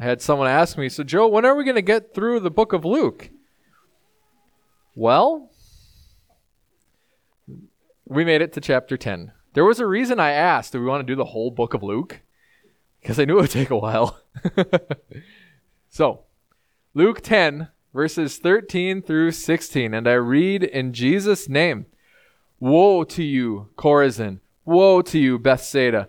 [0.00, 2.50] I had someone ask me, So, Joe, when are we going to get through the
[2.50, 3.28] book of Luke?
[4.94, 5.50] Well,
[8.06, 9.32] we made it to chapter 10.
[9.52, 11.82] There was a reason I asked, Do we want to do the whole book of
[11.82, 12.22] Luke?
[13.02, 14.18] Because I knew it would take a while.
[15.90, 16.20] so,
[16.94, 19.92] Luke 10, verses 13 through 16.
[19.92, 21.84] And I read in Jesus' name
[22.58, 24.40] Woe to you, Chorazin!
[24.64, 26.08] Woe to you, Bethsaida!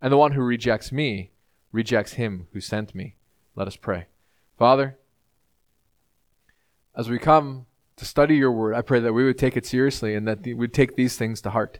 [0.00, 1.30] and the one who rejects me
[1.72, 3.16] rejects him who sent me.
[3.54, 4.06] Let us pray.
[4.58, 4.98] Father,
[6.96, 10.14] as we come to study your word, I pray that we would take it seriously
[10.14, 11.78] and that we would take these things to heart.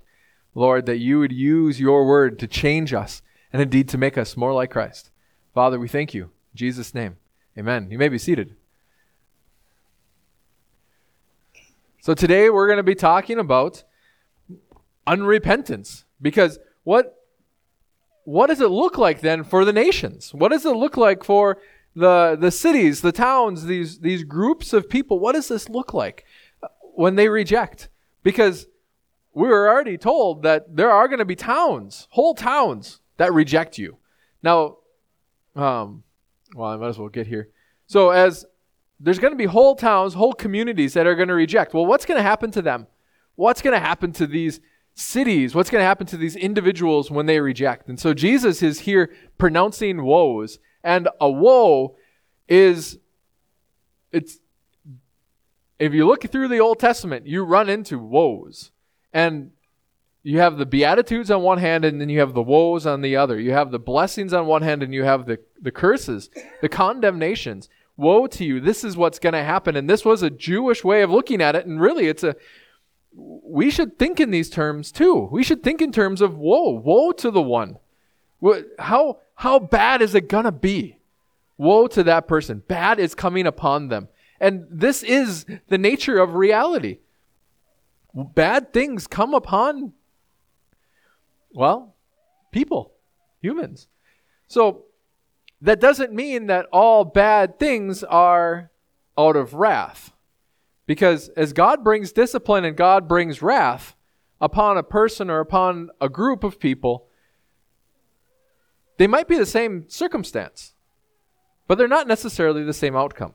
[0.54, 4.36] Lord, that you would use your word to change us and indeed to make us
[4.36, 5.10] more like Christ.
[5.54, 6.24] Father, we thank you.
[6.24, 7.16] In Jesus' name.
[7.58, 7.91] Amen.
[7.91, 8.56] You may be seated.
[12.00, 13.84] So today we're going to be talking about
[15.06, 17.19] unrepentance because what
[18.24, 20.32] what does it look like then for the nations?
[20.34, 21.58] What does it look like for
[21.94, 25.18] the the cities, the towns, these these groups of people?
[25.18, 26.24] What does this look like
[26.94, 27.88] when they reject?
[28.22, 28.66] Because
[29.32, 33.78] we were already told that there are going to be towns, whole towns that reject
[33.78, 33.96] you.
[34.42, 34.78] Now,
[35.54, 36.02] um,
[36.54, 37.48] well, I might as well get here.
[37.86, 38.44] So as
[38.98, 41.72] there's going to be whole towns, whole communities that are going to reject.
[41.74, 42.86] Well, what's going to happen to them?
[43.34, 44.60] What's going to happen to these
[45.00, 45.54] cities?
[45.54, 47.88] What's going to happen to these individuals when they reject?
[47.88, 50.58] And so Jesus is here pronouncing woes.
[50.84, 51.96] And a woe
[52.48, 52.98] is,
[54.12, 54.38] it's,
[55.78, 58.70] if you look through the Old Testament, you run into woes.
[59.12, 59.52] And
[60.22, 63.16] you have the Beatitudes on one hand, and then you have the woes on the
[63.16, 63.41] other.
[63.41, 66.28] You have the blessings on one hand, and you have the, the curses,
[66.60, 67.69] the condemnations.
[67.96, 68.60] Woe to you.
[68.60, 69.76] This is what's going to happen.
[69.76, 71.66] And this was a Jewish way of looking at it.
[71.66, 72.34] And really, it's a,
[73.12, 75.28] we should think in these terms too.
[75.31, 76.71] We should think in terms of woe.
[76.71, 77.78] Woe to the one.
[78.78, 80.98] How, how bad is it going to be?
[81.59, 82.62] Woe to that person.
[82.66, 84.09] Bad is coming upon them.
[84.41, 87.00] And this is the nature of reality.
[88.15, 89.93] Bad things come upon,
[91.53, 91.94] well,
[92.50, 92.93] people,
[93.41, 93.87] humans.
[94.49, 94.87] So
[95.60, 98.70] that doesn't mean that all bad things are
[99.19, 100.12] out of wrath.
[100.90, 103.94] Because as God brings discipline and God brings wrath
[104.40, 107.06] upon a person or upon a group of people,
[108.98, 110.74] they might be the same circumstance,
[111.68, 113.34] but they're not necessarily the same outcome.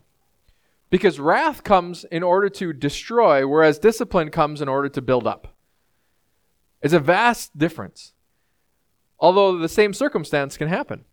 [0.89, 5.55] Because wrath comes in order to destroy, whereas discipline comes in order to build up.
[6.81, 8.11] It's a vast difference,
[9.17, 11.05] although the same circumstance can happen.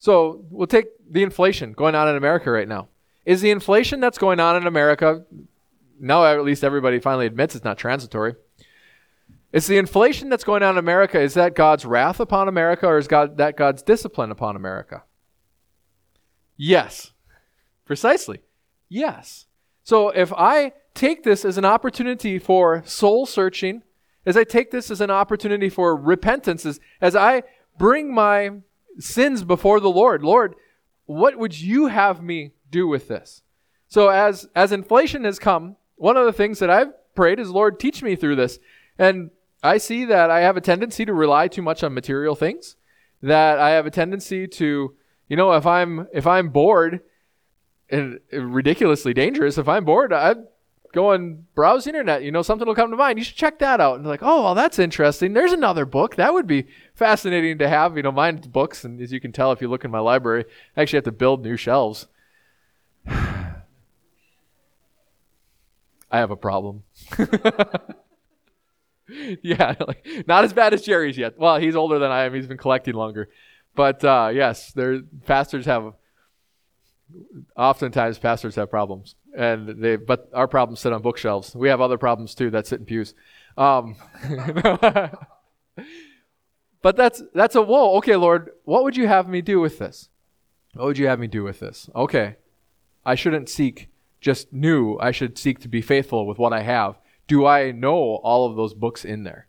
[0.00, 2.88] So we'll take the inflation going on in America right now.
[3.26, 5.24] Is the inflation that's going on in America,
[6.00, 8.36] now at least everybody finally admits it's not transitory.
[9.52, 12.98] Is the inflation that's going on in America, is that God's wrath upon America or
[12.98, 15.02] is God, that God's discipline upon America?
[16.56, 17.12] Yes.
[17.84, 18.40] Precisely.
[18.88, 19.46] Yes.
[19.82, 23.82] So if I take this as an opportunity for soul searching,
[24.24, 27.42] as I take this as an opportunity for repentance, as, as I
[27.78, 28.50] bring my
[28.98, 30.22] sins before the Lord.
[30.22, 30.54] Lord,
[31.04, 33.42] what would you have me do with this?
[33.88, 37.78] So as as inflation has come, one of the things that I've prayed is, Lord,
[37.78, 38.58] teach me through this.
[38.98, 39.30] And
[39.62, 42.76] I see that I have a tendency to rely too much on material things.
[43.22, 44.94] That I have a tendency to,
[45.28, 47.00] you know, if I'm if I'm bored,
[47.90, 49.58] and ridiculously dangerous.
[49.58, 50.34] If I'm bored, I
[50.92, 52.22] go and browse the internet.
[52.22, 53.18] You know, something will come to mind.
[53.18, 53.98] You should check that out.
[53.98, 55.32] And like, oh, well, that's interesting.
[55.32, 56.16] There's another book.
[56.16, 57.96] That would be fascinating to have.
[57.96, 58.84] You know, mine's books.
[58.84, 60.44] And as you can tell, if you look in my library,
[60.76, 62.06] I actually have to build new shelves.
[66.18, 66.82] Have a problem.
[69.42, 71.38] yeah, like, not as bad as Jerry's yet.
[71.38, 72.34] Well, he's older than I am.
[72.34, 73.28] He's been collecting longer.
[73.74, 75.92] But uh, yes, there pastors have
[77.56, 81.96] oftentimes pastors have problems and they but our problems sit on bookshelves we have other
[81.96, 83.14] problems too that sit in pews
[83.56, 83.94] um,
[86.82, 90.08] but that's that's a woe okay lord what would you have me do with this
[90.74, 92.34] what would you have me do with this okay
[93.04, 93.88] i shouldn't seek
[94.28, 96.92] just new i should seek to be faithful with what i have
[97.26, 99.42] do i know all of those books in there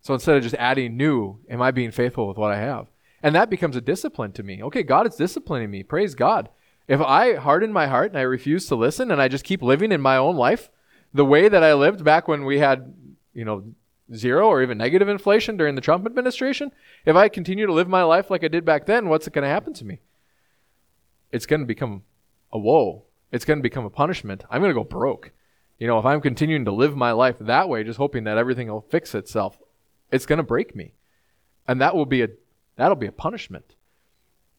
[0.00, 1.16] so instead of just adding new
[1.54, 2.86] am i being faithful with what i have
[3.22, 4.62] And that becomes a discipline to me.
[4.62, 5.82] Okay, God is disciplining me.
[5.82, 6.48] Praise God.
[6.88, 9.92] If I harden my heart and I refuse to listen and I just keep living
[9.92, 10.70] in my own life
[11.12, 12.94] the way that I lived back when we had,
[13.34, 13.58] you know,
[14.14, 16.72] zero or even negative inflation during the Trump administration,
[17.04, 19.44] if I continue to live my life like I did back then, what's it going
[19.44, 20.00] to happen to me?
[21.30, 22.02] It's going to become
[22.50, 23.04] a woe.
[23.32, 24.44] It's going to become a punishment.
[24.50, 25.32] I'm going to go broke.
[25.78, 28.68] You know, if I'm continuing to live my life that way, just hoping that everything
[28.68, 29.58] will fix itself,
[30.10, 30.94] it's going to break me.
[31.66, 32.28] And that will be a
[32.76, 33.76] that'll be a punishment.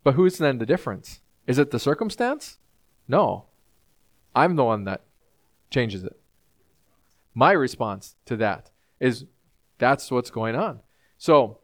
[0.04, 1.22] But who's then the difference?
[1.48, 2.58] Is it the circumstance?
[3.08, 3.46] No.
[4.36, 5.04] I'm the one that
[5.70, 6.20] changes it.
[7.34, 9.26] My response to that is
[9.78, 10.80] that's what's going on.
[11.18, 11.60] So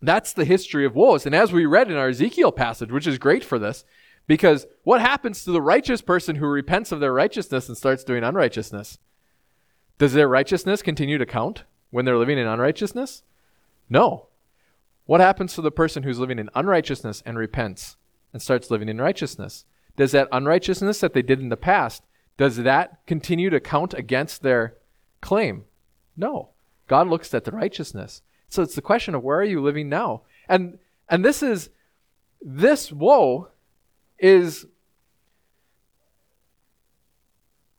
[0.00, 1.26] that's the history of woes.
[1.26, 3.84] And as we read in our Ezekiel passage, which is great for this,
[4.26, 8.24] because what happens to the righteous person who repents of their righteousness and starts doing
[8.24, 8.98] unrighteousness?
[9.98, 13.22] Does their righteousness continue to count when they're living in unrighteousness?
[13.88, 14.28] No.
[15.04, 17.96] What happens to the person who's living in unrighteousness and repents
[18.32, 19.64] and starts living in righteousness?
[19.96, 22.02] Does that unrighteousness that they did in the past,
[22.36, 24.74] does that continue to count against their
[25.20, 25.64] claim?
[26.16, 26.50] No.
[26.88, 28.22] God looks at the righteousness.
[28.48, 30.22] So it's the question of where are you living now?
[30.48, 30.78] And
[31.08, 31.70] and this is
[32.40, 33.48] this woe
[34.22, 34.66] is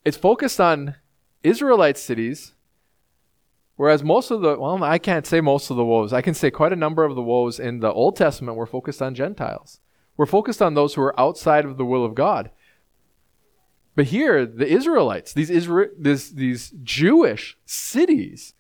[0.06, 0.95] it's focused on
[1.42, 2.54] Israelite cities,
[3.78, 6.12] whereas most of the, well, I can't say most of the woes.
[6.12, 9.01] I can say quite a number of the woes in the Old Testament were focused
[9.01, 9.80] on Gentiles.
[10.18, 12.51] We're focused on those who are outside of the will of God.
[13.95, 18.54] But here, the Israelites, these, Isra- this, these Jewish cities,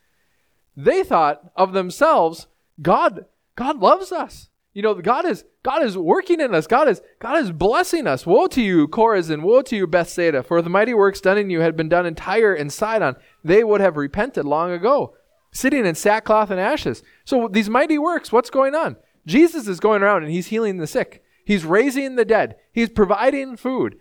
[0.77, 2.47] they thought of themselves,
[2.81, 3.25] God,
[3.55, 4.49] God loves us.
[4.73, 6.65] You know, God is God is working in us.
[6.65, 8.25] God is God is blessing us.
[8.25, 9.43] Woe to you, Chorazin!
[9.43, 10.41] Woe to you, Bethsaida!
[10.41, 13.15] For the mighty works done in you had been done in Tyre and Sidon.
[13.43, 15.15] They would have repented long ago,
[15.51, 17.03] sitting in sackcloth and ashes.
[17.23, 18.97] So these mighty works, what's going on?
[19.27, 21.23] Jesus is going around and he's healing the sick.
[21.45, 22.55] He's raising the dead.
[22.71, 23.97] He's providing food.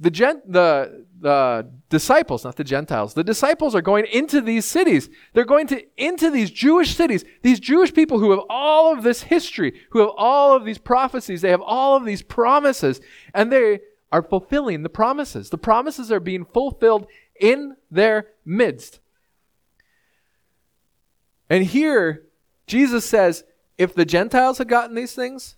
[0.00, 5.08] The, gen- the, the disciples, not the Gentiles, the disciples are going into these cities.
[5.32, 9.22] They're going to into these Jewish cities, these Jewish people who have all of this
[9.22, 13.00] history, who have all of these prophecies, they have all of these promises,
[13.32, 13.80] and they
[14.10, 15.50] are fulfilling the promises.
[15.50, 17.06] The promises are being fulfilled
[17.40, 19.00] in their midst.
[21.48, 22.24] And here,
[22.66, 23.44] Jesus says,
[23.78, 25.56] if the Gentiles had gotten these things,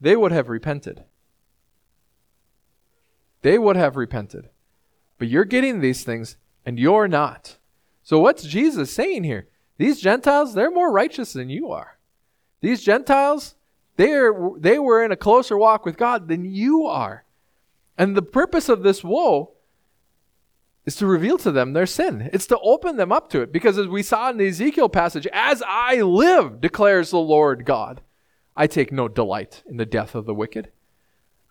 [0.00, 1.04] they would have repented.
[3.46, 4.48] They would have repented.
[5.18, 7.58] But you're getting these things and you're not.
[8.02, 9.46] So what's Jesus saying here?
[9.78, 11.96] These Gentiles, they're more righteous than you are.
[12.60, 13.54] These Gentiles,
[13.94, 17.24] they're, they were in a closer walk with God than you are.
[17.96, 19.52] And the purpose of this woe
[20.84, 22.28] is to reveal to them their sin.
[22.32, 23.52] It's to open them up to it.
[23.52, 28.00] Because as we saw in the Ezekiel passage, as I live, declares the Lord God,
[28.56, 30.72] I take no delight in the death of the wicked.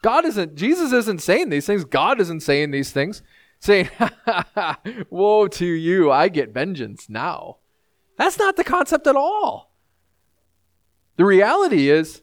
[0.05, 1.83] God isn't, Jesus isn't saying these things.
[1.83, 3.23] God isn't saying these things,
[3.59, 3.89] saying,
[5.09, 7.57] Woe to you, I get vengeance now.
[8.15, 9.73] That's not the concept at all.
[11.15, 12.21] The reality is,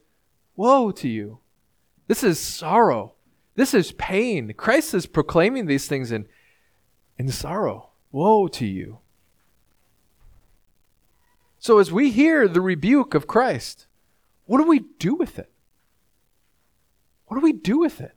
[0.55, 1.41] Woe to you.
[2.07, 3.15] This is sorrow.
[3.57, 4.55] This is pain.
[4.57, 6.29] Christ is proclaiming these things in,
[7.19, 7.91] in sorrow.
[8.13, 9.01] Woe to you.
[11.59, 13.89] So, as we hear the rebuke of Christ,
[14.47, 15.52] what do we do with it?
[17.33, 18.15] What do we do with it?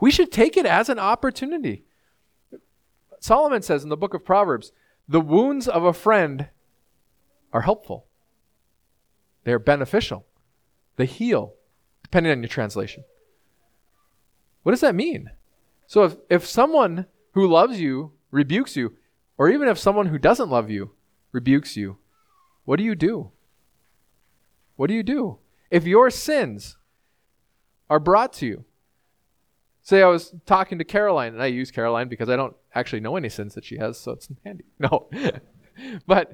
[0.00, 1.84] We should take it as an opportunity.
[3.20, 4.72] Solomon says in the book of Proverbs,
[5.06, 6.48] the wounds of a friend
[7.52, 8.06] are helpful.
[9.44, 10.26] They are beneficial.
[10.96, 11.54] They heal,
[12.02, 13.04] depending on your translation.
[14.64, 15.30] What does that mean?
[15.86, 18.96] So if, if someone who loves you rebukes you,
[19.38, 20.90] or even if someone who doesn't love you
[21.30, 21.98] rebukes you,
[22.64, 23.30] what do you do?
[24.74, 25.38] What do you do?
[25.70, 26.78] If your sins
[27.88, 28.64] are brought to you.
[29.82, 33.16] Say I was talking to Caroline, and I use Caroline because I don't actually know
[33.16, 34.64] any sins that she has, so it's handy.
[34.78, 35.08] No.
[36.06, 36.32] but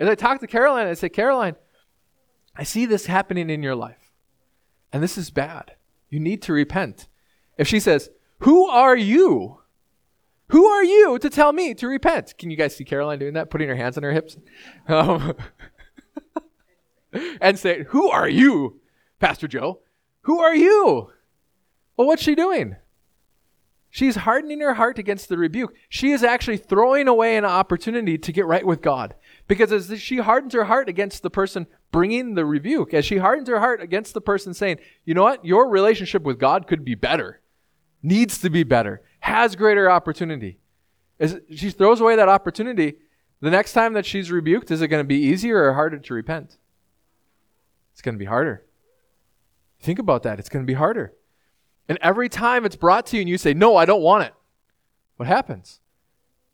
[0.00, 1.56] as I talk to Caroline, I say, Caroline,
[2.56, 4.10] I see this happening in your life,
[4.92, 5.72] and this is bad.
[6.08, 7.08] You need to repent.
[7.58, 8.08] If she says,
[8.40, 9.58] Who are you?
[10.48, 12.38] Who are you to tell me to repent?
[12.38, 14.38] Can you guys see Caroline doing that, putting her hands on her hips?
[14.86, 15.34] Um,
[17.40, 18.80] and say, Who are you,
[19.20, 19.80] Pastor Joe,
[20.28, 21.10] who are you?
[21.96, 22.76] Well, what's she doing?
[23.88, 25.74] She's hardening her heart against the rebuke.
[25.88, 29.14] She is actually throwing away an opportunity to get right with God.
[29.46, 33.48] Because as she hardens her heart against the person bringing the rebuke, as she hardens
[33.48, 36.94] her heart against the person saying, you know what, your relationship with God could be
[36.94, 37.40] better,
[38.02, 40.58] needs to be better, has greater opportunity.
[41.18, 42.98] As she throws away that opportunity,
[43.40, 46.12] the next time that she's rebuked, is it going to be easier or harder to
[46.12, 46.58] repent?
[47.94, 48.67] it's going to be harder.
[49.80, 50.38] Think about that.
[50.38, 51.14] It's going to be harder.
[51.88, 54.34] And every time it's brought to you and you say, No, I don't want it,
[55.16, 55.80] what happens?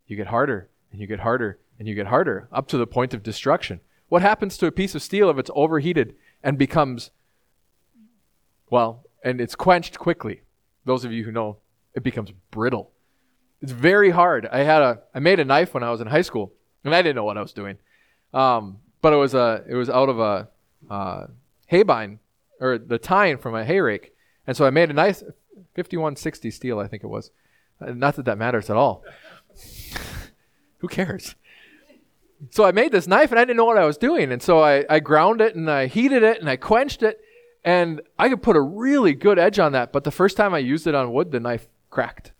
[0.07, 3.13] You get harder and you get harder and you get harder up to the point
[3.13, 3.81] of destruction.
[4.07, 7.11] What happens to a piece of steel if it's overheated and becomes,
[8.69, 10.41] well, and it's quenched quickly?
[10.85, 11.57] Those of you who know,
[11.95, 12.91] it becomes brittle.
[13.61, 14.47] It's very hard.
[14.51, 16.53] I had a, I made a knife when I was in high school,
[16.83, 17.77] and I didn't know what I was doing.
[18.33, 20.49] Um, but it was a, it was out of a
[20.89, 21.27] uh,
[21.71, 22.19] haybine
[22.59, 24.13] or the tine from a hay rake,
[24.47, 25.21] and so I made a nice
[25.75, 27.31] 5160 steel, I think it was.
[27.79, 29.03] Not that that matters at all.
[30.79, 31.35] Who cares?
[32.51, 34.31] So I made this knife and I didn't know what I was doing.
[34.31, 37.19] And so I, I ground it and I heated it and I quenched it.
[37.63, 39.91] And I could put a really good edge on that.
[39.91, 42.31] But the first time I used it on wood, the knife cracked.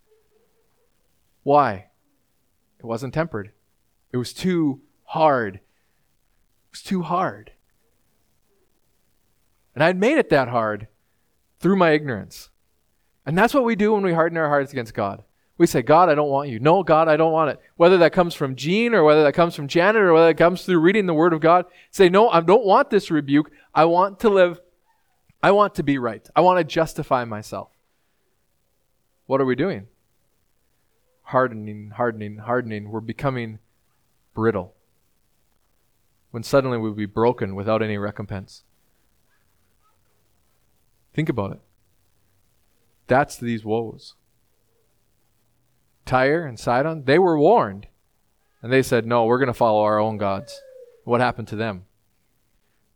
[1.42, 1.86] Why?
[2.78, 3.50] It wasn't tempered.
[4.12, 5.56] It was too hard.
[5.56, 5.60] It
[6.70, 7.52] was too hard.
[9.76, 10.88] And I'd made it that hard
[11.60, 12.48] through my ignorance.
[13.26, 15.22] And that's what we do when we harden our hearts against God.
[15.58, 16.58] We say, God, I don't want you.
[16.58, 17.60] No, God, I don't want it.
[17.76, 20.64] Whether that comes from Gene or whether that comes from Janet or whether it comes
[20.64, 23.50] through reading the Word of God, say, No, I don't want this rebuke.
[23.74, 24.60] I want to live,
[25.42, 26.26] I want to be right.
[26.34, 27.68] I want to justify myself.
[29.26, 29.88] What are we doing?
[31.22, 32.88] Hardening, hardening, hardening.
[32.88, 33.58] We're becoming
[34.34, 34.74] brittle.
[36.30, 38.62] When suddenly we'll be broken without any recompense.
[41.16, 41.60] Think about it.
[43.06, 44.16] That's these woes.
[46.04, 47.86] Tyre and Sidon, they were warned.
[48.60, 50.60] And they said, no, we're going to follow our own gods.
[51.04, 51.86] What happened to them?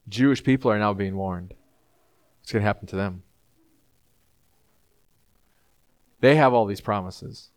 [0.06, 1.54] Jewish people are now being warned.
[2.40, 3.22] What's going to happen to them?
[6.20, 7.48] They have all these promises.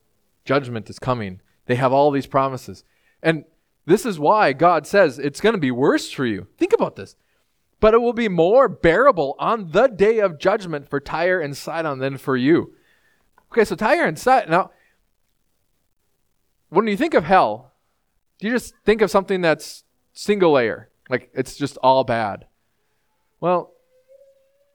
[0.45, 1.41] Judgment is coming.
[1.65, 2.85] They have all these promises.
[3.21, 3.43] And
[3.85, 6.47] this is why God says it's going to be worse for you.
[6.57, 7.17] Think about this.
[7.83, 11.99] But it will be more bearable on the day of judgment for Tyre and Sidon
[11.99, 12.75] than for you.
[13.51, 14.51] Okay, so Tyre and Sidon.
[14.51, 14.71] Now,
[16.69, 17.73] when you think of hell,
[18.39, 20.91] do you just think of something that's single layer?
[21.09, 22.45] Like it's just all bad.
[23.41, 23.73] Well,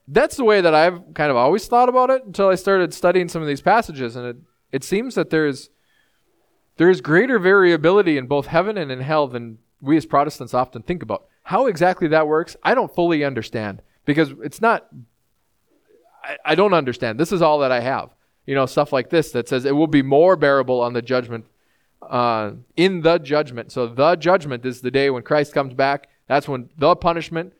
[0.07, 3.31] that's the way that I've kind of always thought about it until I started studying
[3.31, 4.37] some of these passages, and it,
[4.71, 5.71] it seems that there's
[6.77, 11.03] there's greater variability in both heaven and in hell than we as Protestants often think
[11.03, 11.28] about.
[11.49, 14.87] How exactly that works, I don't fully understand because it's not.
[16.23, 17.19] I, I don't understand.
[17.19, 18.11] This is all that I have.
[18.45, 21.47] You know, stuff like this that says it will be more bearable on the judgment
[22.03, 23.73] uh, in the judgment.
[23.73, 26.11] So the judgment is the day when Christ comes back.
[26.27, 27.55] That's when the punishment,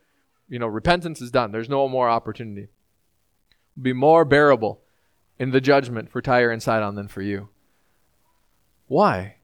[0.51, 1.51] you know, repentance is done.
[1.51, 2.69] There's no more opportunity.
[3.81, 4.83] Be more bearable
[5.39, 7.49] in the judgment for Tyre and Sidon than for you.
[8.87, 9.37] Why?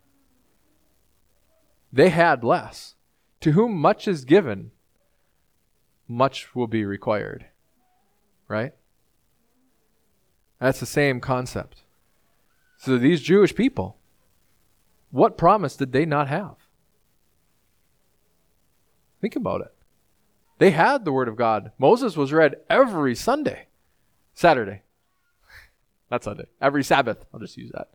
[1.90, 2.94] They had less.
[3.44, 4.70] To whom much is given,
[6.08, 7.44] much will be required.
[8.48, 8.72] Right?
[10.58, 11.82] That's the same concept.
[12.78, 13.98] So these Jewish people,
[15.10, 16.54] what promise did they not have?
[19.20, 19.74] Think about it.
[20.56, 21.70] They had the Word of God.
[21.76, 23.66] Moses was read every Sunday,
[24.32, 24.80] Saturday.
[26.10, 26.46] Not Sunday.
[26.62, 27.26] Every Sabbath.
[27.30, 27.90] I'll just use that.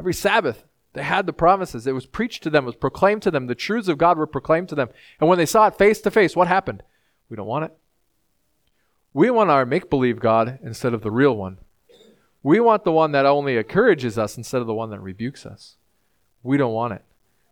[0.00, 1.86] Every Sabbath, they had the promises.
[1.86, 3.46] It was preached to them, it was proclaimed to them.
[3.46, 4.88] The truths of God were proclaimed to them.
[5.20, 6.82] And when they saw it face to face, what happened?
[7.28, 7.76] We don't want it.
[9.12, 11.58] We want our make believe God instead of the real one.
[12.42, 15.76] We want the one that only encourages us instead of the one that rebukes us.
[16.42, 17.02] We don't want it.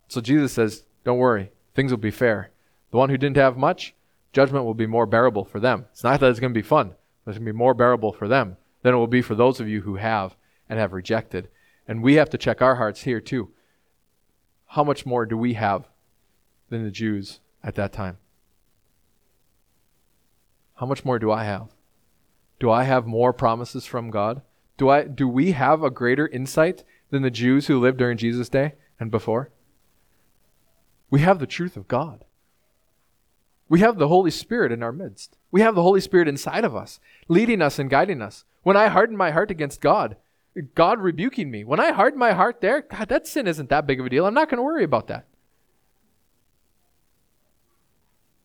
[0.08, 2.50] So Jesus says, Don't worry, things will be fair.
[2.90, 3.94] The one who didn't have much,
[4.32, 5.86] judgment will be more bearable for them.
[5.92, 6.88] It's not that it's going to be fun,
[7.24, 9.60] but it's going to be more bearable for them than it will be for those
[9.60, 10.36] of you who have
[10.68, 11.48] and have rejected.
[11.86, 13.50] And we have to check our hearts here too.
[14.68, 15.88] How much more do we have
[16.68, 18.18] than the Jews at that time?
[20.76, 21.68] How much more do I have?
[22.58, 24.42] Do I have more promises from God?
[24.76, 28.48] Do I do we have a greater insight than the Jews who lived during Jesus'
[28.48, 28.74] day?
[29.02, 29.50] and before?
[31.10, 32.24] We have the truth of God.
[33.68, 35.36] We have the Holy Spirit in our midst.
[35.50, 38.44] We have the Holy Spirit inside of us, leading us and guiding us.
[38.62, 40.16] When I harden my heart against God,
[40.74, 41.64] God rebuking me.
[41.64, 44.26] When I harden my heart there, God, that sin isn't that big of a deal.
[44.26, 45.26] I'm not going to worry about that.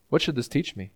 [0.09, 0.91] What should this teach me?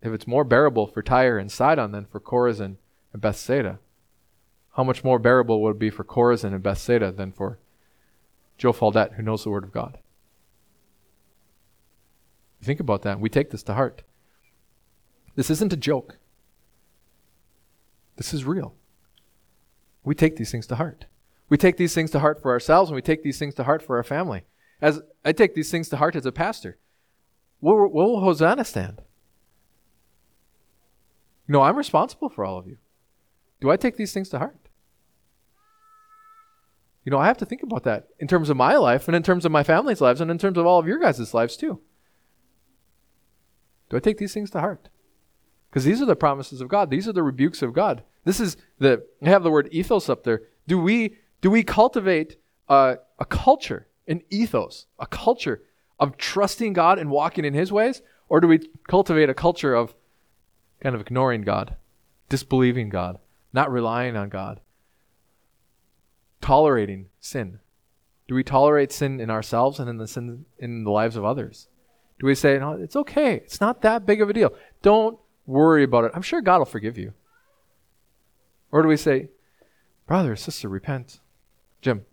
[0.00, 2.76] If it's more bearable for Tyre and Sidon than for Chorazin
[3.12, 3.80] and Bethsaida,
[4.76, 7.58] how much more bearable would it be for Chorazin and Bethsaida than for
[8.56, 9.98] Joe Faldette, who knows the Word of God?
[12.62, 13.18] Think about that.
[13.18, 14.02] We take this to heart.
[15.34, 16.18] This isn't a joke.
[18.18, 18.74] This is real.
[20.04, 21.06] We take these things to heart.
[21.48, 23.80] We take these things to heart for ourselves, and we take these things to heart
[23.82, 24.42] for our family.
[24.82, 26.78] As I take these things to heart as a pastor.
[27.60, 29.02] Where, where will Hosanna stand?
[31.46, 32.76] Know, I'm responsible for all of you.
[33.60, 34.68] Do I take these things to heart?
[37.04, 39.22] You know, I have to think about that in terms of my life and in
[39.22, 41.80] terms of my family's lives and in terms of all of your guys' lives too.
[43.88, 44.90] Do I take these things to heart?
[45.70, 46.90] Because these are the promises of God.
[46.90, 48.02] These are the rebukes of God.
[48.24, 50.42] This is the I have the word ethos up there.
[50.66, 52.36] Do we do we cultivate
[52.68, 55.62] a, a culture, an ethos, a culture
[55.98, 59.94] of trusting God and walking in His ways, or do we cultivate a culture of
[60.80, 61.76] kind of ignoring God,
[62.28, 63.18] disbelieving God,
[63.52, 64.60] not relying on God,
[66.40, 67.60] tolerating sin?
[68.26, 71.68] Do we tolerate sin in ourselves and in the sin in the lives of others?
[72.20, 73.34] Do we say, no, it's okay.
[73.36, 74.52] It's not that big of a deal.
[74.82, 75.18] Don't
[75.48, 76.12] worry about it.
[76.14, 77.14] I'm sure God will forgive you.
[78.70, 79.30] Or do we say,
[80.06, 81.20] brother, sister, repent?
[81.80, 82.04] Jim.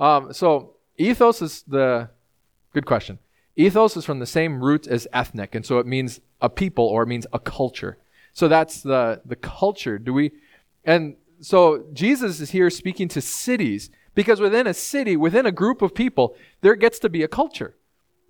[0.00, 2.08] Um, so ethos is the
[2.72, 3.18] good question.
[3.54, 7.02] Ethos is from the same root as ethnic, and so it means a people or
[7.02, 7.98] it means a culture.
[8.32, 9.98] So that's the the culture.
[9.98, 10.32] Do we
[10.84, 15.82] and so Jesus is here speaking to cities because within a city, within a group
[15.82, 17.76] of people, there gets to be a culture.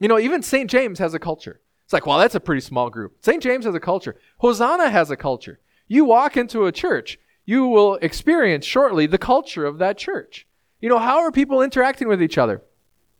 [0.00, 0.68] You know, even St.
[0.68, 1.60] James has a culture.
[1.92, 3.18] It's like, well, that's a pretty small group.
[3.20, 3.42] St.
[3.42, 4.16] James has a culture.
[4.38, 5.60] Hosanna has a culture.
[5.88, 10.46] You walk into a church, you will experience shortly the culture of that church.
[10.80, 12.62] You know, how are people interacting with each other?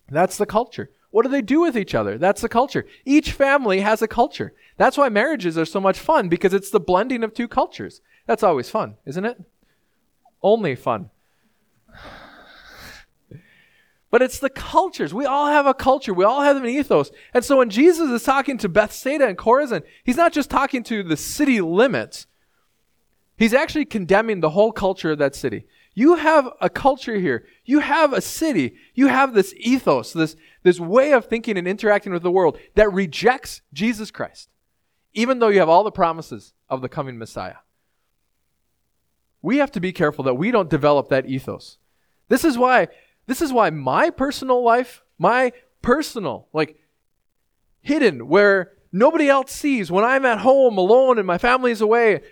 [0.09, 0.91] That's the culture.
[1.11, 2.17] What do they do with each other?
[2.17, 2.87] That's the culture.
[3.05, 4.55] Each family has a culture.
[4.79, 8.01] That's why marriages are so much fun because it's the blending of two cultures.
[8.27, 9.39] That's always fun, isn't it?
[10.43, 11.11] Only fun.
[14.13, 15.15] But it's the cultures.
[15.15, 16.13] We all have a culture.
[16.13, 17.11] We all have an ethos.
[17.33, 21.03] And so when Jesus is talking to Bethsaida and Chorazin, he's not just talking to
[21.03, 22.27] the city limits.
[23.39, 25.65] He's actually condemning the whole culture of that city.
[25.95, 27.47] You have a culture here.
[27.65, 28.77] You have a city.
[28.95, 32.93] You have this ethos, this, this way of thinking and interacting with the world that
[32.93, 34.51] rejects Jesus Christ,
[35.15, 37.57] even though you have all the promises of the coming Messiah.
[39.41, 41.79] We have to be careful that we don't develop that ethos.
[42.29, 42.89] This is why
[43.27, 46.79] this is why my personal life, my personal, like
[47.81, 52.23] hidden, where nobody else sees, when I'm at home alone and my family's away,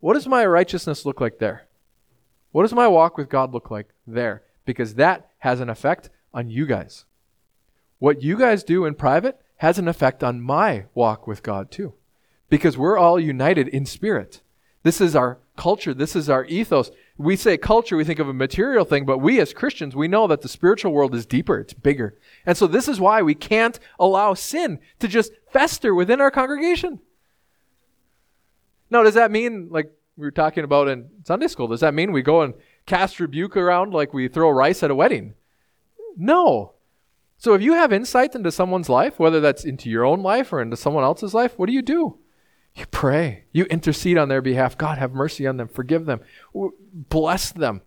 [0.00, 1.68] what does my righteousness look like there?
[2.52, 4.42] What does my walk with God look like there?
[4.64, 7.04] Because that has an effect on you guys.
[7.98, 11.94] What you guys do in private has an effect on my walk with God too.
[12.48, 14.40] Because we're all united in spirit.
[14.82, 15.92] This is our culture.
[15.92, 16.90] This is our ethos.
[17.18, 20.26] We say culture, we think of a material thing, but we as Christians, we know
[20.26, 22.18] that the spiritual world is deeper, it's bigger.
[22.46, 27.00] And so this is why we can't allow sin to just fester within our congregation.
[28.88, 32.10] Now, does that mean, like we were talking about in Sunday school, does that mean
[32.10, 32.54] we go and
[32.86, 35.34] cast rebuke around like we throw rice at a wedding?
[36.16, 36.72] No.
[37.36, 40.62] So if you have insight into someone's life, whether that's into your own life or
[40.62, 42.18] into someone else's life, what do you do?
[42.74, 43.44] You pray.
[43.52, 44.78] You intercede on their behalf.
[44.78, 45.68] God, have mercy on them.
[45.68, 46.20] Forgive them.
[46.92, 47.82] Bless them.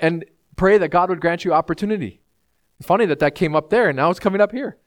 [0.00, 0.24] And
[0.56, 2.20] pray that God would grant you opportunity.
[2.82, 4.78] Funny that that came up there and now it's coming up here.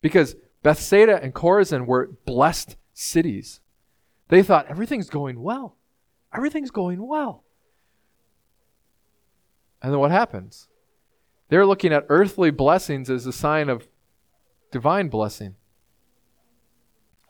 [0.00, 3.60] Because Bethsaida and Chorazin were blessed cities.
[4.28, 5.76] They thought everything's going well.
[6.34, 7.44] Everything's going well.
[9.80, 10.66] And then what happens?
[11.48, 13.86] They're looking at earthly blessings as a sign of
[14.72, 15.54] divine blessing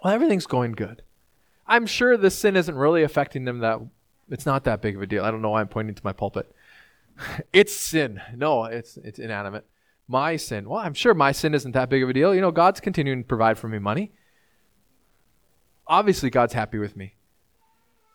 [0.06, 1.02] well, everything's going good.
[1.66, 3.80] I'm sure this sin isn't really affecting them that
[4.30, 5.24] it's not that big of a deal.
[5.24, 6.54] I don't know why I'm pointing to my pulpit.
[7.52, 8.20] it's sin.
[8.32, 9.66] No, it's it's inanimate.
[10.06, 10.68] My sin.
[10.68, 12.32] Well, I'm sure my sin isn't that big of a deal.
[12.32, 14.12] You know, God's continuing to provide for me money.
[15.88, 17.16] Obviously, God's happy with me.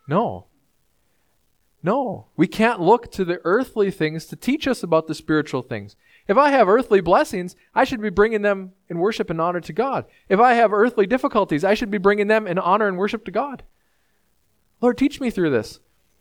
[0.07, 0.45] No.
[1.83, 5.97] No, we can't look to the earthly things to teach us about the spiritual things.
[6.27, 9.73] If I have earthly blessings, I should be bringing them in worship and honor to
[9.73, 10.05] God.
[10.29, 13.31] If I have earthly difficulties, I should be bringing them in honor and worship to
[13.31, 13.63] God.
[14.79, 15.79] Lord, teach me through this.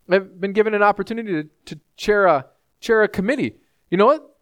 [0.09, 2.47] I've been given an opportunity to, to chair a
[2.81, 3.57] chair a committee.
[3.91, 4.37] You know what?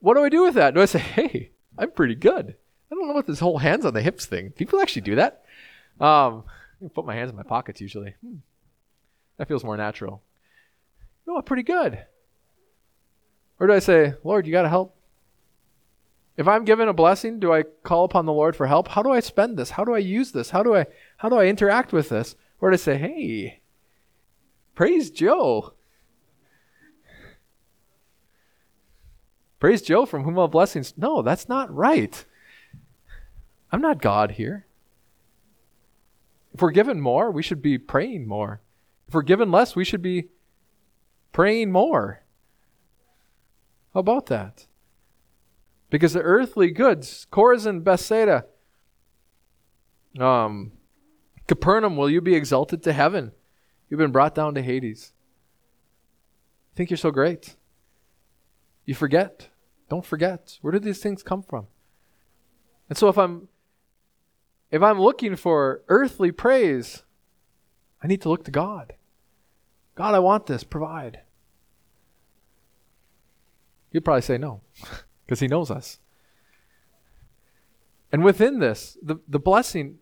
[0.00, 0.74] What do I do with that?
[0.74, 2.56] Do I say, "Hey, I'm pretty good"?
[2.90, 4.50] I don't know what this whole hands on the hips thing.
[4.50, 5.44] People actually do that.
[6.00, 6.44] Um,
[6.82, 8.14] I put my hands in my pockets usually.
[8.24, 8.36] Hmm.
[9.36, 10.22] That feels more natural.
[11.26, 12.04] No, I'm pretty good.
[13.64, 14.94] Or do I say, Lord, you got to help?
[16.36, 18.88] If I'm given a blessing, do I call upon the Lord for help?
[18.88, 19.70] How do I spend this?
[19.70, 20.50] How do I use this?
[20.50, 20.84] How do I
[21.16, 22.36] how do I interact with this?
[22.60, 23.62] Or do I say, hey,
[24.74, 25.72] praise Joe.
[29.60, 30.92] Praise Joe from whom all blessings.
[30.98, 32.22] No, that's not right.
[33.72, 34.66] I'm not God here.
[36.52, 38.60] If we're given more, we should be praying more.
[39.08, 40.28] If we're given less, we should be
[41.32, 42.23] praying more.
[43.94, 44.66] How about that?
[45.88, 48.46] Because the earthly goods, Chorazin, Bethsaida,
[50.18, 50.72] um,
[51.46, 53.32] Capernaum, will you be exalted to heaven?
[53.88, 55.12] You've been brought down to Hades.
[56.74, 57.54] Think you're so great.
[58.84, 59.48] You forget.
[59.88, 60.58] Don't forget.
[60.60, 61.68] Where did these things come from?
[62.88, 63.48] And so if I'm
[64.70, 67.04] if I'm looking for earthly praise,
[68.02, 68.94] I need to look to God.
[69.94, 70.64] God, I want this.
[70.64, 71.20] Provide.
[73.94, 74.60] You'd probably say no,
[75.24, 76.00] because He knows us.
[78.10, 79.98] And within this, the, the blessing,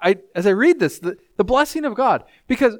[0.00, 2.78] I, as I read this, the, the blessing of God, because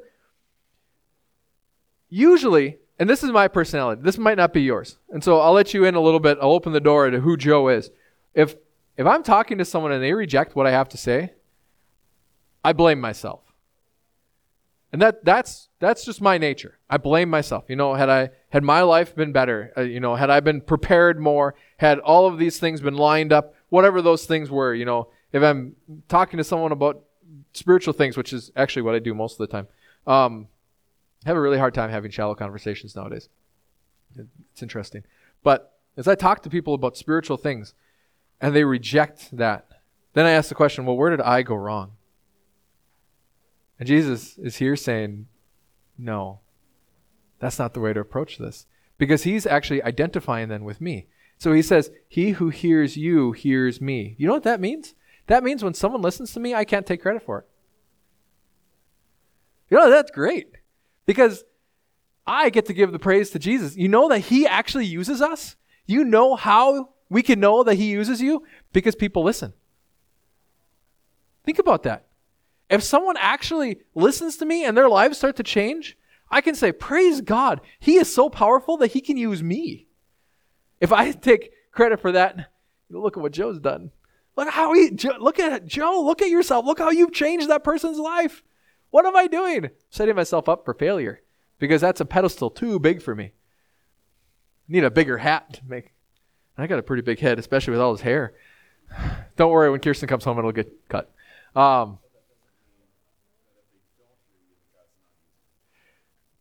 [2.09, 4.97] usually, and this is my personality, this might not be yours.
[5.09, 6.39] And so I'll let you in a little bit.
[6.41, 7.91] I'll open the door to who Joe is.
[8.33, 8.55] If,
[8.97, 11.33] if I'm talking to someone and they reject what I have to say,
[12.63, 13.44] I blame myself.
[14.95, 16.79] And that that's that's just my nature.
[16.89, 17.65] I blame myself.
[17.67, 20.61] You know, had I had my life been better, uh, you know, had I been
[20.61, 24.85] prepared more, had all of these things been lined up, whatever those things were, you
[24.85, 25.75] know, if I'm
[26.07, 27.03] talking to someone about
[27.51, 29.67] spiritual things, which is actually what I do most of the time,
[30.07, 30.47] um,
[31.25, 33.27] I have a really hard time having shallow conversations nowadays.
[34.17, 35.03] It's interesting,
[35.43, 37.73] but as I talk to people about spiritual things,
[38.39, 39.67] and they reject that,
[40.13, 41.97] then I ask the question, well, where did I go wrong?
[43.79, 45.27] And Jesus is here saying,
[45.97, 46.39] no,
[47.39, 48.65] that's not the way to approach this.
[48.97, 51.07] Because he's actually identifying then with me.
[51.37, 54.15] So he says, He who hears you hears me.
[54.17, 54.93] You know what that means?
[55.27, 57.47] That means when someone listens to me, I can't take credit for it.
[59.69, 60.51] You know, that's great.
[61.05, 61.43] Because
[62.25, 63.75] I get to give the praise to Jesus.
[63.75, 65.55] You know that he actually uses us?
[65.85, 68.43] You know how we can know that he uses you?
[68.71, 69.53] Because people listen.
[71.43, 72.04] Think about that.
[72.69, 75.97] If someone actually listens to me and their lives start to change,
[76.29, 77.61] I can say, Praise God.
[77.79, 79.87] He is so powerful that he can use me.
[80.79, 82.51] If I take credit for that,
[82.89, 83.91] look at what Joe's done.
[84.35, 86.65] Look how he, Joe, look at Joe, look at yourself.
[86.65, 88.43] Look how you've changed that person's life.
[88.89, 89.69] What am I doing?
[89.89, 91.21] Setting myself up for failure
[91.59, 93.31] because that's a pedestal too big for me.
[94.67, 95.93] Need a bigger hat to make.
[96.57, 98.33] I got a pretty big head, especially with all his hair.
[99.37, 101.13] Don't worry, when Kirsten comes home, it'll get cut.
[101.55, 101.99] Um,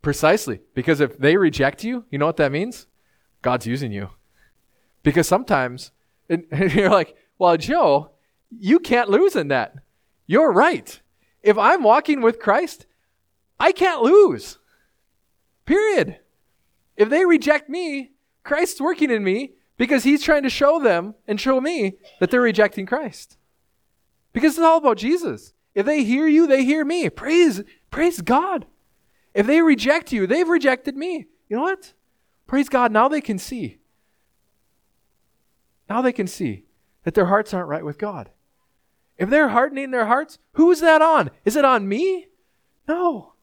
[0.05, 0.61] Precisely.
[0.75, 2.87] Because if they reject you, you know what that means?
[3.41, 4.11] God's using you.
[5.03, 5.93] Because sometimes,
[6.29, 8.11] and, and you're like, well, Joe,
[8.51, 9.77] you can't lose in that.
[10.27, 11.01] You're right.
[11.43, 12.85] If I'm walking with Christ,
[13.59, 14.59] I can't lose.
[15.65, 16.19] Period.
[16.99, 18.13] If they reject me,
[18.45, 22.43] Christ's working in me because he's trying to show them and show me that they're
[22.43, 23.39] rejecting Christ.
[24.35, 25.55] Because it's all about Jesus.
[25.75, 27.09] If they hear you, they hear me.
[27.09, 28.67] Praise, praise God.
[29.35, 31.27] If they reject you, they've rejected me.
[31.49, 31.93] You know what?
[32.47, 33.79] Praise God, now they can see.
[35.89, 36.65] Now they can see
[37.03, 38.31] that their hearts aren't right with God.
[39.19, 41.31] If they're hardening their hearts, who's that on?
[41.45, 42.29] Is it on me?
[42.89, 43.35] No.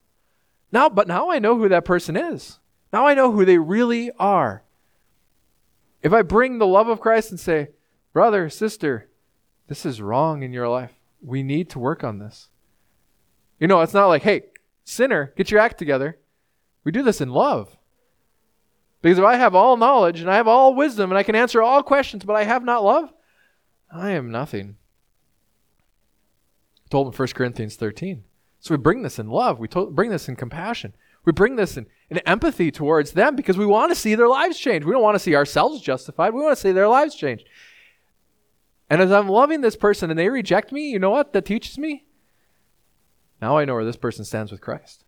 [0.70, 2.58] Now, but now I know who that person is.
[2.92, 4.64] Now I know who they really are.
[6.02, 7.68] If I bring the love of Christ and say,
[8.12, 9.08] brother, sister,
[9.68, 10.92] this is wrong in your life.
[11.22, 12.48] We need to work on this.
[13.60, 14.42] You know, it's not like, hey,
[14.92, 16.18] Sinner, get your act together.
[16.84, 17.76] We do this in love.
[19.00, 21.60] Because if I have all knowledge and I have all wisdom and I can answer
[21.60, 23.12] all questions, but I have not love,
[23.92, 24.76] I am nothing.
[26.88, 28.22] Told in 1 Corinthians 13.
[28.60, 29.58] So we bring this in love.
[29.58, 30.94] We bring this in compassion.
[31.24, 34.58] We bring this in, in empathy towards them because we want to see their lives
[34.58, 34.84] change.
[34.84, 36.32] We don't want to see ourselves justified.
[36.32, 37.44] We want to see their lives change.
[38.88, 41.78] And as I'm loving this person and they reject me, you know what that teaches
[41.78, 42.04] me?
[43.42, 45.04] Now I know where this person stands with Christ.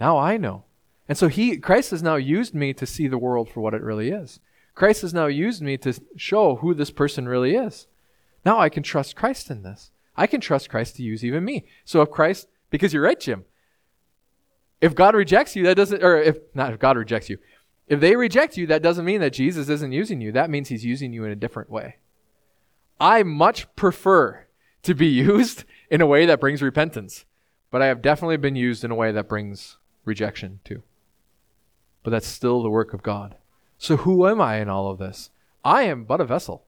[0.00, 0.64] Now I know.
[1.08, 3.82] And so he Christ has now used me to see the world for what it
[3.82, 4.40] really is.
[4.74, 7.86] Christ has now used me to show who this person really is.
[8.44, 9.92] Now I can trust Christ in this.
[10.16, 11.66] I can trust Christ to use even me.
[11.84, 13.44] So if Christ, because you're right, Jim.
[14.80, 17.38] If God rejects you, that doesn't, or if not, if God rejects you,
[17.86, 20.32] if they reject you, that doesn't mean that Jesus isn't using you.
[20.32, 21.96] That means He's using you in a different way.
[23.00, 24.46] I much prefer
[24.82, 27.24] to be used in a way that brings repentance.
[27.70, 30.82] But I have definitely been used in a way that brings rejection too.
[32.02, 33.36] But that's still the work of God.
[33.78, 35.30] So who am I in all of this?
[35.64, 36.64] I am but a vessel.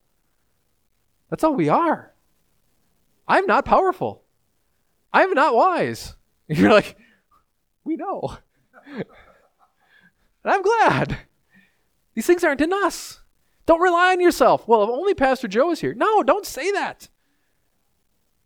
[1.30, 2.12] That's all we are.
[3.26, 4.24] I'm not powerful.
[5.12, 6.16] I'm not wise.
[6.48, 6.96] You're like,
[7.84, 8.38] we know.
[8.96, 9.04] and
[10.44, 11.18] I'm glad.
[12.14, 13.20] These things aren't in us.
[13.66, 14.66] Don't rely on yourself.
[14.66, 15.94] Well, if only Pastor Joe is here.
[15.94, 17.08] No, don't say that.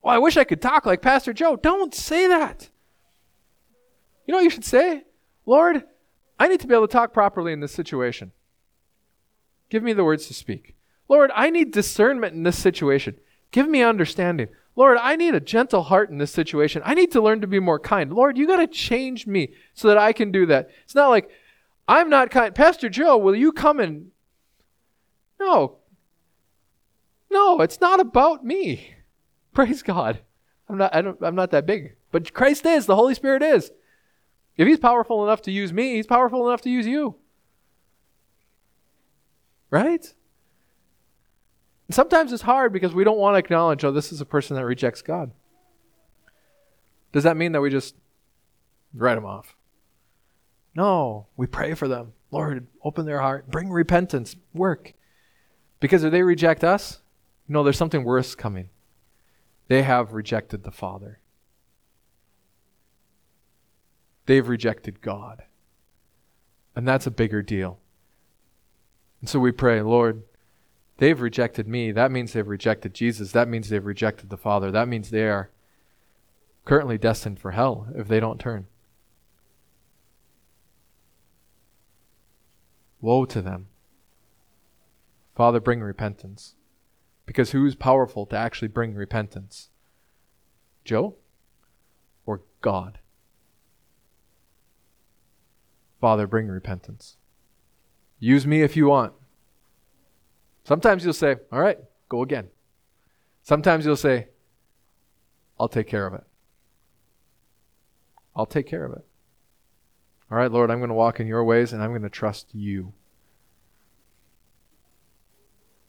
[0.05, 1.57] Oh, I wish I could talk like Pastor Joe.
[1.57, 2.69] Don't say that.
[4.27, 5.05] You know what you should say?
[5.47, 5.85] Lord,
[6.39, 8.33] I need to be able to talk properly in this situation.
[9.69, 10.75] Give me the words to speak.
[11.09, 13.17] Lord, I need discernment in this situation.
[13.51, 14.49] Give me understanding.
[14.75, 16.83] Lord, I need a gentle heart in this situation.
[16.85, 18.13] I need to learn to be more kind.
[18.13, 20.71] Lord, you got to change me so that I can do that.
[20.85, 21.31] It's not like,
[21.87, 22.55] I'm not kind.
[22.55, 24.11] Pastor Joe, will you come and.
[25.39, 25.79] No.
[27.31, 28.95] No, it's not about me.
[29.55, 30.21] Praise God.
[30.69, 31.97] I'm not, I don't, I'm not that big.
[32.11, 32.87] But Christ is.
[32.87, 33.71] The Holy Spirit is.
[34.57, 37.17] If He's powerful enough to use me, He's powerful enough to use you.
[39.71, 40.15] Right?
[41.89, 44.57] And sometimes it's hard because we don't want to acknowledge, oh, this is a person
[44.57, 45.33] that rejects God.
[47.13, 47.95] Does that mean that we just
[48.95, 49.57] write them off?
[50.75, 52.15] No, we pray for them.
[52.31, 54.95] Lord, open their heart, bring repentance, work.
[55.81, 57.01] Because if they reject us,
[57.47, 58.71] no, there's something worse coming.
[59.69, 61.21] They have rejected the Father.
[64.27, 65.45] They've rejected God.
[66.75, 67.79] And that's a bigger deal.
[69.21, 70.23] And so we pray, Lord,
[70.99, 71.93] they've rejected me.
[71.93, 73.33] That means they've rejected Jesus.
[73.33, 74.71] That means they've rejected the Father.
[74.71, 75.51] That means they are
[76.65, 78.67] currently destined for hell if they don't turn.
[83.01, 83.67] Woe to them.
[85.35, 86.55] Father, bring repentance.
[87.33, 89.71] Because who's powerful to actually bring repentance?
[90.85, 91.15] Joe
[92.27, 92.99] or God?
[95.99, 97.17] Father, bring repentance.
[98.19, 99.15] Use me if you want.
[100.65, 101.79] Sometimes you'll say, All right,
[102.11, 102.49] go again.
[103.43, 104.29] Sometimes you'll say,
[105.59, 106.25] I'll take care of it.
[108.37, 109.07] I'll take care of it.
[110.31, 112.55] All right, Lord, I'm going to walk in your ways and I'm going to trust
[112.55, 112.93] you.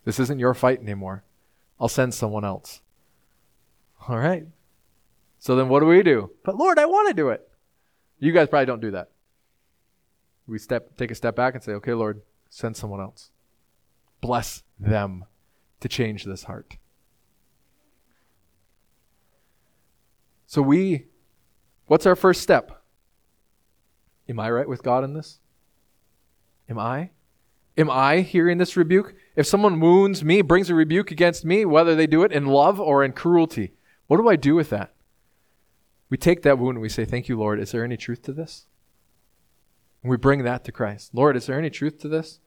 [0.06, 1.26] This isn't your fight anymore.
[1.84, 2.82] I'll send someone else.
[4.08, 4.46] All right.
[5.38, 6.32] So then what do we do?
[6.46, 7.46] But Lord, I want to do it.
[8.20, 9.10] You guys probably don't do that.
[10.48, 13.32] We step take a step back and say, "Okay, Lord, send someone else.
[14.22, 15.26] Bless them
[15.82, 16.78] to change this heart."
[20.46, 21.08] So we
[21.88, 22.82] what's our first step?
[24.30, 25.42] Am I right with God in this?
[26.70, 27.10] Am I?
[27.78, 29.16] Am I hearing this rebuke?
[29.36, 32.80] If someone wounds me, brings a rebuke against me, whether they do it in love
[32.80, 33.74] or in cruelty,
[34.08, 34.94] what do I do with that?
[36.10, 37.60] We take that wound and we say, Thank you, Lord.
[37.60, 38.68] Is there any truth to this?
[40.04, 41.12] And we bring that to Christ.
[41.14, 42.40] Lord, is there any truth to this?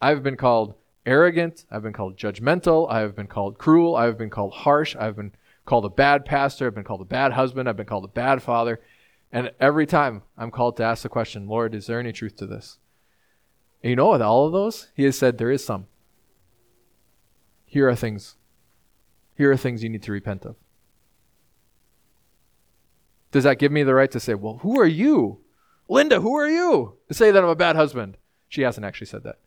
[0.00, 1.64] I've been called arrogant.
[1.70, 2.88] I've been called judgmental.
[2.90, 3.96] I have been called cruel.
[3.96, 4.94] I have been called harsh.
[4.94, 5.32] I've been
[5.64, 6.66] called a bad pastor.
[6.66, 7.68] I've been called a bad husband.
[7.68, 8.80] I've been called a bad father.
[9.32, 12.46] And every time I'm called to ask the question, Lord, is there any truth to
[12.46, 12.78] this?
[13.82, 15.86] And you know, with all of those, he has said there is some.
[17.64, 18.36] Here are things.
[19.36, 20.56] Here are things you need to repent of.
[23.32, 25.40] Does that give me the right to say, well, who are you?
[25.88, 26.96] Linda, who are you?
[27.08, 28.16] To say that I'm a bad husband.
[28.48, 29.40] She hasn't actually said that.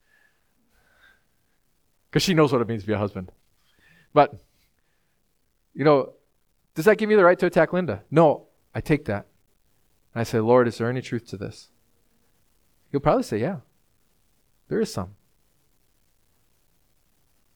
[2.09, 3.31] Because she knows what it means to be a husband.
[4.13, 4.39] But,
[5.73, 6.13] you know,
[6.75, 8.03] does that give me the right to attack Linda?
[8.11, 9.27] No, I take that.
[10.13, 11.69] And I say, Lord, is there any truth to this?
[12.91, 13.57] He'll probably say, yeah.
[14.69, 15.15] There is some.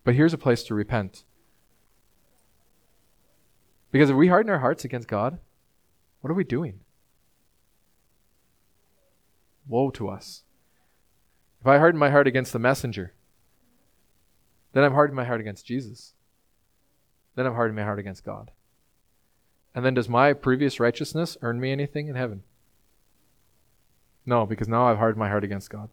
[0.03, 1.23] But here's a place to repent.
[3.91, 5.37] Because if we harden our hearts against God,
[6.19, 6.79] what are we doing?
[9.67, 10.43] Woe to us.
[11.61, 13.13] If I harden my heart against the messenger,
[14.73, 16.13] then I'm hardening my heart against Jesus.
[17.35, 18.51] Then I'm hardening my heart against God.
[19.75, 22.43] And then does my previous righteousness earn me anything in heaven?
[24.25, 25.89] No, because now I've hardened my heart against God.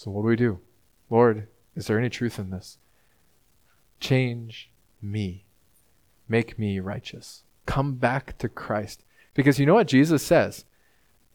[0.00, 0.60] So what do we do?
[1.10, 2.78] Lord, is there any truth in this?
[4.00, 4.70] Change
[5.02, 5.44] me.
[6.26, 7.42] Make me righteous.
[7.66, 9.04] Come back to Christ.
[9.34, 10.64] Because you know what Jesus says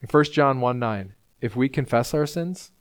[0.01, 1.13] in 1 John 1 9?
[1.41, 2.71] If we confess our sins,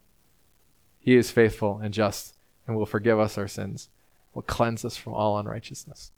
[0.98, 2.34] he is faithful and just
[2.66, 3.90] and will forgive us our sins,
[4.32, 6.12] will cleanse us from all unrighteousness.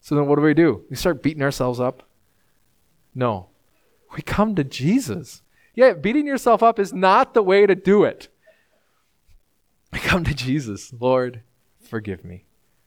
[0.00, 0.86] So then what do we do?
[0.88, 2.04] We start beating ourselves up?
[3.14, 3.48] No.
[4.16, 5.42] We come to Jesus.
[5.74, 8.30] Yeah, beating yourself up is not the way to do it.
[9.92, 11.42] I come to Jesus, Lord,
[11.78, 12.44] forgive me.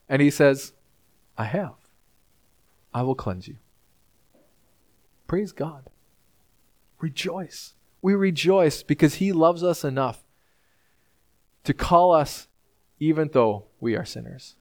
[0.08, 0.72] And he says,
[1.36, 1.74] I have.
[2.92, 3.56] I will cleanse you.
[5.26, 5.88] Praise God.
[6.98, 7.74] Rejoice.
[8.02, 10.24] We rejoice because he loves us enough
[11.64, 12.48] to call us
[12.98, 14.56] even though we are sinners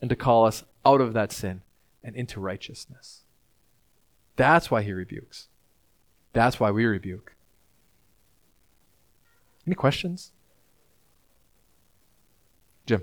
[0.00, 1.62] and to call us out of that sin
[2.02, 3.22] and into righteousness.
[4.36, 5.48] That's why he rebukes.
[6.32, 7.34] That's why we rebuke.
[9.66, 10.32] Any questions?
[12.84, 13.02] Jim.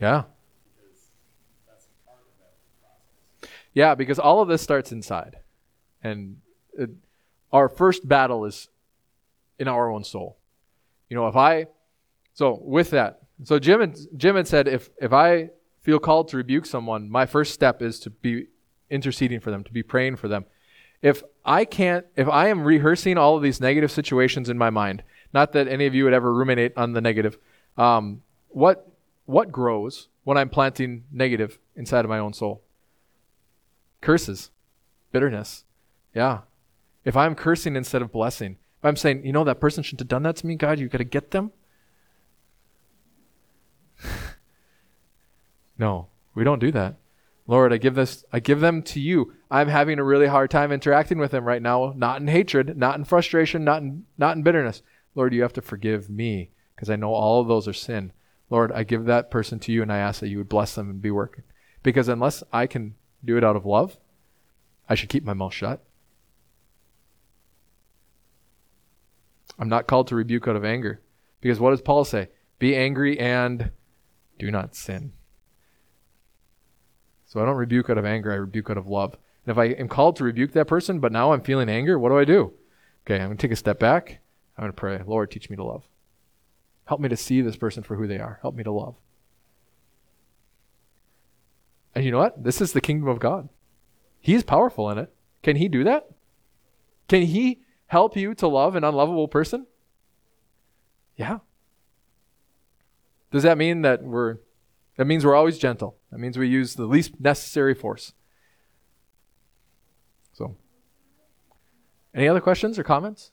[0.00, 0.24] Yeah.
[3.74, 5.38] Yeah, because all of this starts inside.
[6.02, 6.38] And
[6.76, 6.90] it,
[7.52, 8.68] our first battle is
[9.58, 10.36] in our own soul.
[11.08, 11.66] You know, if I,
[12.34, 16.36] so with that, so Jim had, Jim had said, if, if I feel called to
[16.36, 18.46] rebuke someone, my first step is to be
[18.90, 20.44] interceding for them, to be praying for them.
[21.02, 25.02] If I can't, if I am rehearsing all of these negative situations in my mind,
[25.32, 27.38] not that any of you would ever ruminate on the negative,
[27.76, 28.90] um, what,
[29.28, 32.62] what grows when I'm planting negative inside of my own soul?
[34.00, 34.50] Curses,
[35.12, 35.64] bitterness.
[36.14, 36.40] Yeah.
[37.04, 40.08] If I'm cursing instead of blessing, if I'm saying, you know, that person shouldn't have
[40.08, 41.52] done that to me, God, you got to get them.
[45.78, 46.96] no, we don't do that.
[47.46, 49.34] Lord, I give this I give them to you.
[49.50, 52.96] I'm having a really hard time interacting with them right now, not in hatred, not
[52.96, 54.80] in frustration, not in not in bitterness.
[55.14, 58.12] Lord, you have to forgive me because I know all of those are sin.
[58.50, 60.88] Lord, I give that person to you and I ask that you would bless them
[60.88, 61.44] and be working.
[61.82, 63.98] Because unless I can do it out of love,
[64.88, 65.84] I should keep my mouth shut.
[69.58, 71.00] I'm not called to rebuke out of anger.
[71.40, 72.28] Because what does Paul say?
[72.58, 73.70] Be angry and
[74.38, 75.12] do not sin.
[77.26, 79.16] So I don't rebuke out of anger, I rebuke out of love.
[79.44, 82.08] And if I am called to rebuke that person, but now I'm feeling anger, what
[82.08, 82.54] do I do?
[83.04, 84.20] Okay, I'm going to take a step back.
[84.56, 85.84] I'm going to pray, Lord, teach me to love.
[86.88, 88.38] Help me to see this person for who they are.
[88.40, 88.94] Help me to love.
[91.94, 92.42] And you know what?
[92.42, 93.50] This is the kingdom of God.
[94.20, 95.12] He is powerful in it.
[95.42, 96.08] Can He do that?
[97.06, 99.66] Can He help you to love an unlovable person?
[101.14, 101.40] Yeah.
[103.32, 104.38] Does that mean that we're
[104.96, 105.98] that means we're always gentle.
[106.10, 108.14] That means we use the least necessary force.
[110.32, 110.56] So
[112.14, 113.30] any other questions or comments?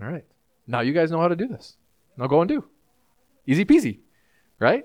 [0.00, 0.24] All right.
[0.66, 1.76] Now you guys know how to do this.
[2.16, 2.64] Now go and do.
[3.46, 4.00] Easy peasy,
[4.58, 4.84] right?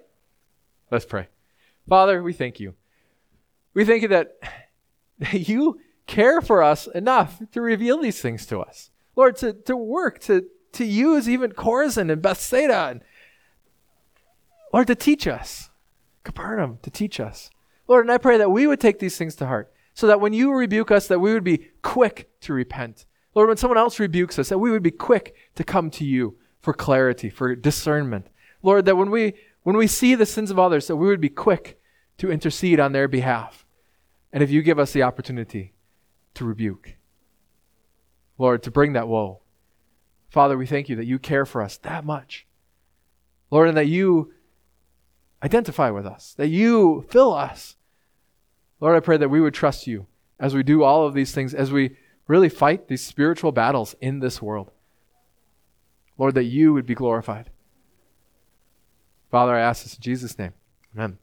[0.91, 1.27] Let's pray.
[1.87, 2.75] Father, we thank you.
[3.73, 4.37] We thank you that
[5.31, 8.91] you care for us enough to reveal these things to us.
[9.15, 13.03] Lord, to, to work, to, to use even Chorazin and Bethsaida, and
[14.73, 15.69] Lord, to teach us,
[16.23, 17.49] Capernaum, to teach us.
[17.87, 20.33] Lord, and I pray that we would take these things to heart, so that when
[20.33, 23.05] you rebuke us, that we would be quick to repent.
[23.33, 26.37] Lord, when someone else rebukes us, that we would be quick to come to you
[26.59, 28.27] for clarity, for discernment.
[28.61, 31.29] Lord, that when we when we see the sins of others, that we would be
[31.29, 31.79] quick
[32.17, 33.65] to intercede on their behalf.
[34.33, 35.73] And if you give us the opportunity
[36.33, 36.97] to rebuke,
[38.37, 39.41] Lord, to bring that woe.
[40.29, 42.47] Father, we thank you that you care for us that much.
[43.51, 44.33] Lord, and that you
[45.43, 47.75] identify with us, that you fill us.
[48.79, 50.07] Lord, I pray that we would trust you
[50.39, 51.97] as we do all of these things, as we
[52.31, 54.71] really fight these spiritual battles in this world.
[56.17, 57.49] Lord, that you would be glorified.
[59.29, 60.53] Father, I ask this in Jesus' name.
[60.95, 61.17] Amen.